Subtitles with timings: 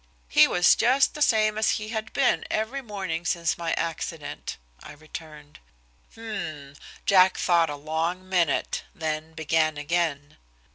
[0.29, 4.93] "He was just the same as he had been every morning since my accident," I
[4.93, 5.59] returned.
[6.11, 10.37] "H m." Jack thought a long minute, then began again.